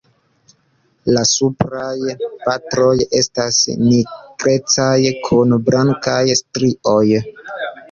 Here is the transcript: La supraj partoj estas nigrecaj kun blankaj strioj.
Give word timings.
La 1.17 1.25
supraj 1.31 2.13
partoj 2.45 2.95
estas 3.21 3.61
nigrecaj 3.83 4.97
kun 5.31 5.57
blankaj 5.71 6.19
strioj. 6.43 7.07